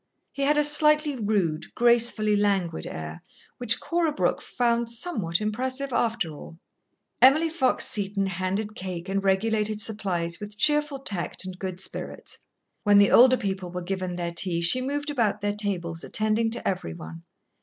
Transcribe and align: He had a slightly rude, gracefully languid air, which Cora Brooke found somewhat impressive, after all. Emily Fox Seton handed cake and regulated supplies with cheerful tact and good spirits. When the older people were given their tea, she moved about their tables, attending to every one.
He 0.31 0.41
had 0.41 0.57
a 0.57 0.63
slightly 0.63 1.15
rude, 1.15 1.75
gracefully 1.75 2.35
languid 2.35 2.87
air, 2.87 3.19
which 3.59 3.79
Cora 3.79 4.11
Brooke 4.11 4.41
found 4.41 4.89
somewhat 4.89 5.39
impressive, 5.39 5.93
after 5.93 6.31
all. 6.33 6.57
Emily 7.21 7.51
Fox 7.51 7.85
Seton 7.87 8.25
handed 8.25 8.73
cake 8.73 9.07
and 9.09 9.23
regulated 9.23 9.79
supplies 9.79 10.39
with 10.39 10.57
cheerful 10.57 10.97
tact 11.01 11.45
and 11.45 11.59
good 11.59 11.79
spirits. 11.79 12.39
When 12.83 12.97
the 12.97 13.11
older 13.11 13.37
people 13.37 13.69
were 13.69 13.83
given 13.83 14.15
their 14.15 14.31
tea, 14.31 14.61
she 14.61 14.81
moved 14.81 15.11
about 15.11 15.41
their 15.41 15.53
tables, 15.55 16.03
attending 16.03 16.49
to 16.49 16.67
every 16.67 16.95
one. 16.95 17.21